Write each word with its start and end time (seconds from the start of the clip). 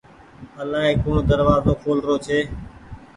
الآئي 0.61 0.93
ڪوڻ 1.03 1.17
دروآزو 1.29 1.73
کول 1.83 1.97
رو 2.07 2.15
ڇي۔ 2.25 2.39